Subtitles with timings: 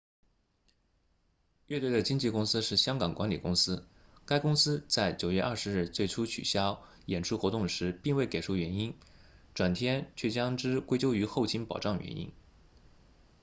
[1.67, 3.83] 乐队的经纪公司是香港管理公司 hk management inc
[4.25, 8.95] 该公司在9月20日最初取消演出活动时并未给出原因
[9.53, 12.33] 转天却将之归咎于后勤保障原因